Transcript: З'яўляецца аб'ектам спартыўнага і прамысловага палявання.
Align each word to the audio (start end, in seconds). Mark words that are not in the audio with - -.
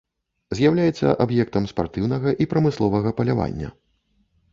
З'яўляецца 0.59 1.11
аб'ектам 1.25 1.67
спартыўнага 1.71 2.33
і 2.45 2.47
прамысловага 2.53 3.13
палявання. 3.21 3.69